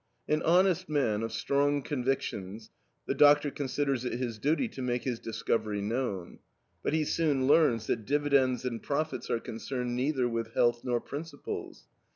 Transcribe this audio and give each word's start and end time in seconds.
An 0.27 0.41
honest 0.41 0.89
man, 0.89 1.21
of 1.21 1.31
strong 1.31 1.83
convictions, 1.83 2.71
the 3.05 3.13
doctor 3.13 3.51
considers 3.51 4.03
it 4.03 4.15
his 4.17 4.39
duty 4.39 4.67
to 4.69 4.81
make 4.81 5.03
his 5.03 5.19
discovery 5.19 5.79
known. 5.79 6.39
But 6.81 6.93
he 6.93 7.03
soon 7.03 7.45
learns 7.45 7.85
that 7.85 8.03
dividends 8.07 8.65
and 8.65 8.81
profits 8.81 9.29
are 9.29 9.39
concerned 9.39 9.95
neither 9.95 10.27
with 10.27 10.55
health 10.55 10.83
nor 10.83 11.01
principles. 11.01 11.87